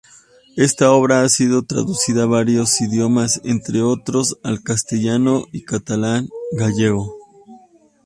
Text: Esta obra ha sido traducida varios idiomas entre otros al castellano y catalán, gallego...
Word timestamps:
Esta 0.57 0.91
obra 0.93 1.21
ha 1.21 1.29
sido 1.29 1.61
traducida 1.61 2.25
varios 2.25 2.81
idiomas 2.81 3.39
entre 3.43 3.83
otros 3.83 4.39
al 4.41 4.63
castellano 4.63 5.43
y 5.51 5.61
catalán, 5.63 6.27
gallego... 6.53 7.15